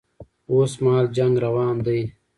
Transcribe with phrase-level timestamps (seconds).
[0.51, 1.97] اوس مهال جنګ روان ده